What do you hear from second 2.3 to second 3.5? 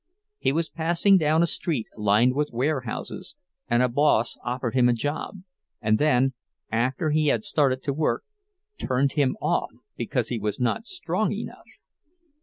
with warehouses,